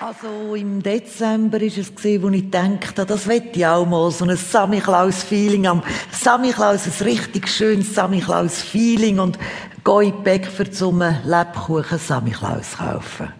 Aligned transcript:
Also 0.00 0.56
im 0.56 0.82
Dezember 0.82 1.60
ist 1.62 1.78
es 1.78 1.94
gesehen, 1.94 2.22
wo 2.24 2.28
ich 2.28 2.50
dachte, 2.50 3.06
das 3.06 3.28
wette 3.28 3.56
ich 3.58 3.64
auch 3.64 3.86
mal 3.86 4.10
so 4.10 4.24
ein 4.24 4.36
Samichlaus-Feeling 4.36 5.68
am 5.68 5.82
Samichlaus, 6.10 6.86
ein 6.86 7.06
richtig 7.06 7.48
schönes 7.48 7.94
Samichlaus-Feeling 7.94 9.20
und 9.20 9.38
gehe 9.84 10.06
die 10.06 10.22
Bäcker 10.22 10.70
zum 10.70 11.00
Lebkuchen 11.00 11.98
Samichlaus 11.98 12.76
kaufen. 12.76 13.32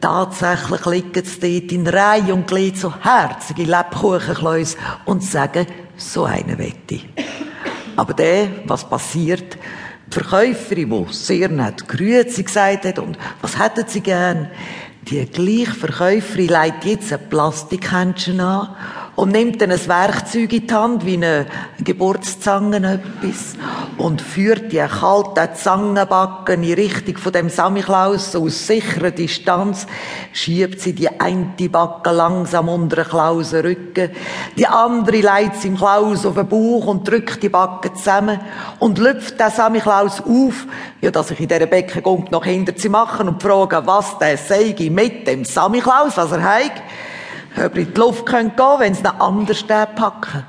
Tatsächlich 0.00 0.86
liegen 0.86 1.24
sie 1.24 1.60
dort 1.60 1.72
in 1.72 1.86
Reihe 1.86 2.32
und 2.32 2.46
Glied 2.46 2.78
so 2.78 2.94
herzige 2.94 3.64
Lebkuchenkläuse 3.64 4.78
und 5.04 5.22
sagen, 5.22 5.66
so 5.96 6.24
eine 6.24 6.58
wette 6.58 6.94
ich. 6.94 7.08
Aber 7.96 8.14
der, 8.14 8.48
was 8.64 8.88
passiert, 8.88 9.58
die 10.06 10.14
Verkäuferin, 10.14 11.06
die 11.06 11.12
sehr 11.12 11.48
nett 11.48 11.86
Grüezi 11.86 12.44
gesagt 12.44 12.84
hat 12.86 12.98
und 12.98 13.18
was 13.42 13.58
hätten 13.58 13.84
sie 13.88 14.00
gern, 14.00 14.50
die 15.08 15.24
gleiche 15.26 15.72
Verkäuferin 15.72 16.48
legt 16.48 16.84
jetzt 16.84 17.12
ein 17.12 17.28
Plastikhändchen 17.28 18.40
an 18.40 18.74
und 19.14 19.32
nimmt 19.32 19.60
dann 19.62 19.70
ein 19.70 19.88
Werkzeug 19.88 20.52
in 20.52 20.66
die 20.66 20.74
Hand, 20.74 21.06
wie 21.06 21.14
eine 21.14 21.46
Geburtszange 21.82 22.76
etwas, 22.76 23.54
und 23.98 24.20
führt 24.20 24.72
die 24.72 24.78
kalte 24.78 25.54
Zangenbacken 25.54 26.62
in 26.62 26.74
Richtung 26.74 27.16
von 27.16 27.32
dem 27.32 27.48
Samichlaus. 27.48 28.36
Aus 28.36 28.66
sicherer 28.66 29.10
Distanz, 29.10 29.86
schiebt 30.32 30.80
sie 30.80 30.92
die 30.92 31.08
eine 31.20 31.54
Backe 31.70 32.10
langsam 32.10 32.68
unter 32.68 32.96
den 32.96 33.06
Klausenrücken, 33.06 34.10
die 34.56 34.66
andere 34.66 35.16
legt 35.16 35.56
sie 35.56 35.68
im 35.68 35.76
Klaus 35.76 36.26
auf 36.26 36.34
den 36.34 36.48
Bauch 36.48 36.86
und 36.86 37.08
drückt 37.08 37.42
die 37.42 37.48
Backe 37.48 37.92
zusammen 37.94 38.40
und 38.78 38.98
lüpft 38.98 39.40
den 39.40 39.50
Samichlaus 39.50 40.20
auf, 40.20 40.66
ja, 41.00 41.10
dass 41.10 41.30
ich 41.30 41.40
in 41.40 41.48
dieser 41.48 41.66
Becken 41.66 42.02
kommt, 42.02 42.30
noch 42.30 42.44
hinter 42.44 42.72
sie 42.76 42.88
machen 42.88 43.28
und 43.28 43.42
fragen, 43.42 43.86
was 43.86 44.18
der 44.18 44.36
sei 44.36 44.74
mit 44.90 45.26
dem 45.26 45.44
Samichlaus, 45.44 46.16
was 46.16 46.32
er 46.32 46.42
hat 46.42 46.82
ob 47.56 47.74
er 47.74 47.76
in 47.76 47.92
die 47.92 47.98
Luft 47.98 48.26
gehen 48.26 48.52
könnte, 48.56 48.62
wenn 48.78 48.94
sie 48.94 49.00
ihn 49.00 49.06
anders 49.06 49.62
packen. 49.64 50.44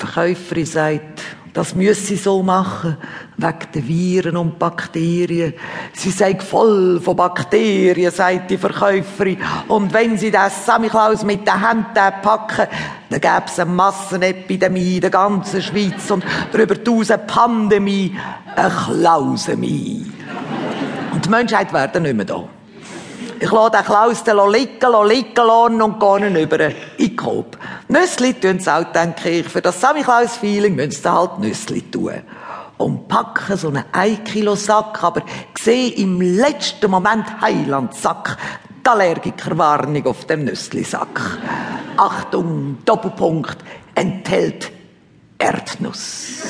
Die 0.00 0.06
Verkäuferin 0.06 0.66
sagt, 0.66 1.11
das 1.52 1.74
müsse 1.74 2.00
sie 2.00 2.16
so 2.16 2.42
machen, 2.42 2.96
wegen 3.36 3.72
den 3.74 3.88
Viren 3.88 4.36
und 4.36 4.58
Bakterien. 4.58 5.52
Sie 5.92 6.10
sei 6.10 6.38
voll 6.38 7.00
von 7.00 7.16
Bakterien, 7.16 8.10
sagt 8.10 8.50
die 8.50 8.56
Verkäuferin. 8.56 9.38
Und 9.68 9.92
wenn 9.92 10.16
sie 10.16 10.30
das 10.30 10.64
Samichlaus 10.64 11.24
mit 11.24 11.46
den 11.46 11.66
Händen 11.66 12.22
packen, 12.22 12.68
dann 13.10 13.20
gäbe 13.20 13.44
es 13.46 13.58
eine 13.58 13.70
Massenepidemie 13.70 14.94
in 14.96 15.00
der 15.02 15.10
ganzen 15.10 15.60
Schweiz 15.60 16.10
und 16.10 16.24
darüber 16.52 16.82
tausend 16.82 17.26
Pandemie, 17.26 18.16
eine 18.56 18.70
Klausemie. 18.70 20.10
Und 21.12 21.26
die 21.26 21.28
Menschheit 21.28 21.72
wäre 21.72 22.00
nicht 22.00 22.16
mehr 22.16 22.24
da. 22.24 22.48
Ich 23.42 23.50
lasse 23.50 23.72
den 23.72 23.84
Klaus 23.84 24.22
dann 24.22 24.52
liegen, 24.52 25.08
liegen 25.08 25.34
lassen 25.34 25.82
und 25.82 25.98
gehe 25.98 26.28
ihn 26.28 26.36
über 26.36 26.60
in 26.60 26.74
den 26.96 27.16
Coop. 27.16 27.58
Nüssli 27.88 28.34
tun 28.34 28.60
sie 28.60 28.72
auch, 28.72 28.84
denke 28.92 29.28
ich. 29.30 29.48
Für 29.48 29.60
das 29.60 29.80
Samichlaus-Feeling 29.80 30.76
müssen 30.76 30.92
sie 30.92 31.12
halt 31.12 31.40
Nüssli 31.40 31.82
tun. 31.90 32.22
Und 32.78 33.08
packen 33.08 33.56
so 33.56 33.66
einen 33.66 33.82
1 33.90 34.30
Kilo 34.30 34.54
Sack, 34.54 35.02
aber 35.02 35.22
sehe 35.60 35.90
im 35.94 36.20
letzten 36.20 36.88
Moment 36.88 37.24
Heilandsack. 37.40 38.36
Die 38.86 38.88
Allergikerwarnung 38.88 40.06
auf 40.06 40.24
dem 40.26 40.44
Nüssli-Sack. 40.44 41.40
Achtung, 41.96 42.78
Doppelpunkt, 42.84 43.58
enthält 43.96 44.70
Erdnuss. 45.38 46.44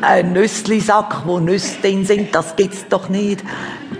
Ein 0.00 0.32
Nüssli-Sack, 0.32 1.22
wo 1.26 1.38
Nüsse 1.38 1.80
drin 1.80 2.04
sind, 2.04 2.34
das 2.34 2.56
gibt's 2.56 2.88
doch 2.88 3.08
nicht 3.08 3.44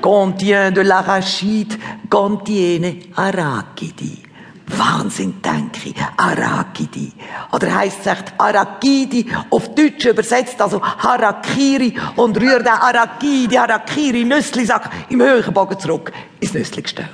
contient 0.01 0.75
de 0.75 0.83
l'arachide, 0.83 1.79
contiene 2.09 2.99
arachidi. 3.15 4.31
Wahnsinn, 4.67 5.41
denke 5.43 5.89
ich. 5.89 5.97
Arachidi. 6.17 7.13
Oder 7.53 7.75
heisst 7.75 8.01
es 8.01 8.07
echt 8.07 8.35
Arachidi, 8.39 9.27
auf 9.51 9.75
Deutsch 9.75 10.07
übersetzt, 10.07 10.61
also 10.61 10.81
Harakiri, 10.81 11.95
und 12.17 12.41
rührt 12.41 12.67
den 12.67 12.69
Arachidi, 12.69 13.57
Harakiri, 13.57 14.25
Nüsslisack 14.25 14.89
im 15.09 15.23
höheren 15.23 15.53
Bogen 15.53 15.79
zurück 15.79 16.13
ins 16.39 16.55
Nüssligestell. 16.55 17.09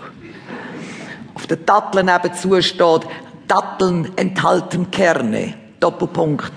Auf 1.34 1.46
der 1.46 1.64
Tattel 1.64 2.02
nebenzu 2.02 2.60
steht, 2.60 3.06
Datteln 3.48 4.12
enthalten 4.16 4.91
Kerne. 4.91 5.54
Doppelpunkt. 5.80 6.52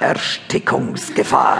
Erstickungsgefahr. 0.00 1.58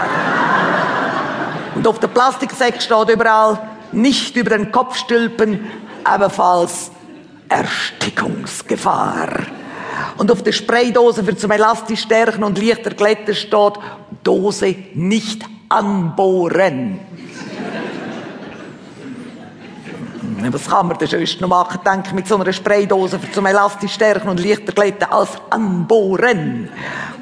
Und 1.75 1.87
auf 1.87 1.99
der 1.99 2.07
Plastiksäck 2.07 2.81
steht 2.81 3.09
überall, 3.09 3.57
nicht 3.93 4.35
über 4.35 4.57
den 4.57 4.71
Kopf 4.71 4.95
stülpen, 4.97 5.59
ebenfalls 6.13 6.91
Erstickungsgefahr. 7.49 9.29
Und 10.17 10.31
auf 10.31 10.43
der 10.43 10.51
Spraydose 10.51 11.23
für 11.23 11.35
zum 11.35 11.51
elastisch 11.51 12.01
stärken 12.01 12.43
und 12.43 12.61
leichter 12.61 12.91
glätten 12.91 13.35
steht, 13.35 13.73
Dose 14.23 14.75
nicht 14.93 15.43
anbohren. 15.69 16.99
Was 20.51 20.67
kann 20.67 20.87
man 20.87 20.97
denn 20.97 21.07
sonst 21.07 21.39
noch 21.41 21.47
machen, 21.47 21.79
denke 21.85 22.07
ich, 22.07 22.13
mit 22.13 22.27
so 22.27 22.35
einer 22.35 22.51
Spraydose 22.51 23.19
für 23.19 23.31
zum 23.31 23.45
elastisch 23.45 23.93
stärken 23.93 24.29
und 24.29 24.43
leichter 24.43 24.73
glätten 24.73 25.07
als 25.09 25.29
anbohren? 25.49 26.69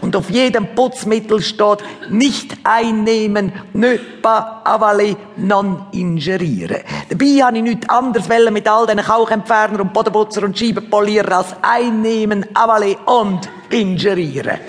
Und 0.02 0.16
auf 0.16 0.30
jedem 0.30 0.74
Putzmittel 0.74 1.42
steht, 1.42 1.84
nicht 2.10 2.58
einnehmen, 2.64 3.52
ne 3.74 4.00
pas 4.22 4.62
avaler, 4.64 5.16
non 5.38 5.86
ingerieren. 5.92 6.78
Dabei 7.10 7.44
habe 7.44 7.58
ich 7.58 7.64
nichts 7.64 7.90
anderes 7.90 8.30
wollen 8.30 8.54
mit 8.54 8.68
all 8.68 8.88
diesen 8.88 9.04
Kauchentferner 9.04 9.81
und 9.81 9.94
Bodenputzer 9.94 10.44
und 10.44 10.58
Scheibenpolierer 10.58 11.38
als 11.38 11.56
einnehmen, 11.62 12.46
avaler 12.56 12.96
und 13.06 13.48
ingerieren. 13.70 14.60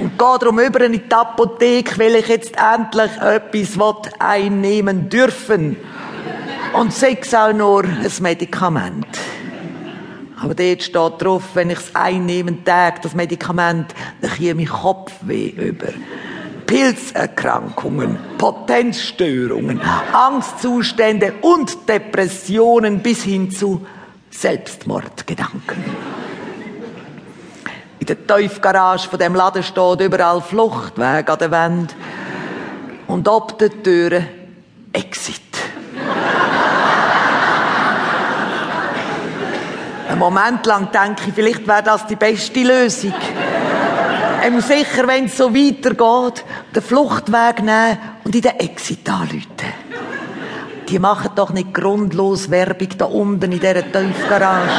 Und 0.00 0.18
gehe 0.18 0.38
darum 0.38 0.60
über 0.60 0.80
in 0.82 0.92
die 0.92 1.10
Apotheke, 1.10 1.98
weil 1.98 2.16
ich 2.16 2.28
jetzt 2.28 2.54
endlich 2.56 3.10
etwas 3.20 4.12
einnehmen 4.18 5.08
dürfen. 5.08 5.76
Und 6.74 6.92
sechs 6.92 7.34
auch 7.34 7.52
nur 7.52 7.84
ein 7.84 8.12
Medikament. 8.20 9.06
Aber 10.40 10.54
dort 10.54 10.82
steht 10.82 11.22
drauf, 11.22 11.42
wenn 11.54 11.70
ich 11.70 11.78
es 11.78 11.94
einnehme, 11.94 12.62
Tag, 12.62 13.02
das 13.02 13.14
Medikament, 13.14 13.94
dann 14.20 14.30
käme 14.30 14.62
ich 14.62 14.68
Kopfweh 14.68 15.48
über. 15.48 15.88
Pilzerkrankungen, 16.66 18.18
Potenzstörungen, 18.36 19.80
Angstzustände 20.12 21.34
und 21.40 21.88
Depressionen 21.88 23.00
bis 23.00 23.22
hin 23.22 23.50
zu 23.50 23.86
Selbstmordgedanken. 24.30 25.82
In 27.98 28.06
der 28.06 28.26
Teufgarage 28.26 29.08
von 29.08 29.18
dem 29.18 29.34
Laden 29.34 29.62
steht 29.62 30.00
überall 30.00 30.42
Fluchtweg 30.42 31.30
an 31.30 31.38
der 31.38 31.50
Wand 31.50 31.96
und 33.06 33.26
ob 33.26 33.58
der 33.58 33.82
Türe 33.82 34.28
Exit. 34.92 35.47
Einen 40.18 40.34
Moment 40.34 40.66
lang 40.66 40.90
denke 40.90 41.28
ich, 41.28 41.32
vielleicht 41.32 41.68
wäre 41.68 41.84
das 41.84 42.04
die 42.08 42.16
beste 42.16 42.64
Lösung. 42.64 43.14
Ähm, 44.42 44.60
sicher, 44.60 45.06
wenn 45.06 45.26
es 45.26 45.36
so 45.36 45.54
weitergeht, 45.54 46.44
den 46.74 46.82
Fluchtweg 46.82 47.62
nehmen 47.62 47.98
und 48.24 48.34
in 48.34 48.40
den 48.40 48.58
Exit 48.58 49.08
anrufen. 49.08 49.46
Die 50.88 50.98
machen 50.98 51.30
doch 51.36 51.52
nicht 51.52 51.72
grundlos 51.72 52.50
Werbung 52.50 52.88
da 52.98 53.04
unten 53.04 53.52
in 53.52 53.60
dieser 53.60 53.92
Tiefgarage. 53.92 54.72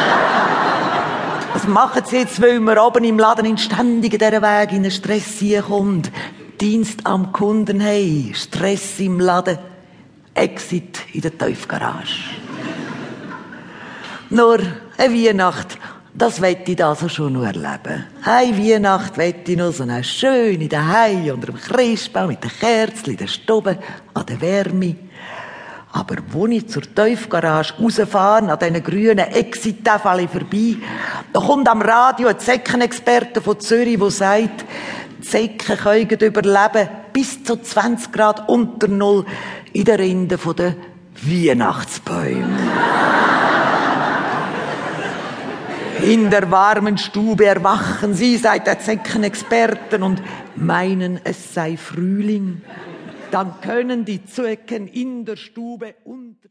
Was 1.54 1.66
machen 1.68 2.04
sie 2.06 2.18
jetzt, 2.18 2.42
weil 2.42 2.60
wir 2.60 2.84
oben 2.84 3.06
im 3.06 3.18
Laden 3.18 3.46
in 3.46 3.58
ständig 3.58 4.20
dieser 4.20 4.42
Weg 4.42 4.74
in 4.74 4.84
den 4.84 4.92
Stress 4.92 5.42
kommt? 5.66 6.12
Dienst 6.60 7.06
am 7.06 7.32
Kunden, 7.32 7.80
hey, 7.80 8.34
Stress 8.36 9.00
im 9.00 9.22
Laden, 9.22 9.58
Exit 10.34 11.00
in 11.14 11.22
der 11.22 11.38
Tiefgarage. 11.38 12.49
Nur 14.32 14.60
eine 14.98 15.14
Weihnacht, 15.14 15.80
das 16.14 16.40
wette 16.40 16.72
ich 16.72 16.78
da 16.78 16.94
so 16.94 17.10
schon 17.10 17.34
noch 17.34 17.46
erleben. 17.46 18.06
Eine 18.24 18.58
Weihnacht 18.58 19.18
wette 19.18 19.54
ich 19.54 19.58
noch 19.58 19.74
so 19.74 19.82
eine 19.82 20.04
schöne 20.04 20.68
daheim 20.68 21.32
unter 21.32 21.48
dem 21.48 21.56
Christbaum 21.56 22.28
mit 22.28 22.44
den 22.44 22.52
Kerzen, 22.52 23.18
den 23.18 23.28
Stuben, 23.28 23.80
an 24.14 24.26
der 24.28 24.40
Wärme. 24.40 24.96
Aber 25.94 26.18
wo 26.30 26.46
ich 26.46 26.70
zur 26.70 26.84
Tiefgarage 26.84 27.74
rausfahre, 27.82 28.52
an 28.52 28.60
diesen 28.60 28.84
grünen 28.84 29.18
Exit-Tafeln 29.18 30.30
vorbei, 30.30 30.76
da 31.34 31.40
kommt 31.40 31.68
am 31.68 31.82
Radio 31.82 32.28
ein 32.28 32.38
Zeckenexperte 32.38 33.42
von 33.42 33.60
Zürich, 33.60 33.98
der 33.98 34.12
sagt, 34.12 34.66
die 35.18 35.22
Zecken 35.22 35.76
können 35.76 36.08
überleben 36.08 36.88
bis 37.12 37.44
zu 37.44 37.60
20 37.60 38.12
Grad 38.12 38.48
unter 38.48 38.88
Null 38.88 39.26
in 39.74 39.86
der 39.86 39.98
Rinde 39.98 40.38
der 40.38 40.76
Weihnachtsbäume. 41.24 43.29
In 46.10 46.32
der 46.32 46.50
warmen 46.50 46.98
Stube 46.98 47.46
erwachen 47.46 48.16
Sie, 48.16 48.38
seid 48.38 48.66
der 48.66 48.80
Zeckenexperten 48.80 50.02
und 50.02 50.24
meinen, 50.56 51.20
es 51.24 51.54
sei 51.54 51.78
Frühling. 51.78 52.64
Dann 53.30 53.62
können 53.62 54.06
die 54.06 54.26
Zecken 54.26 54.88
in 54.88 55.24
der 55.26 55.36
Stube 55.36 55.94
unter 56.06 56.48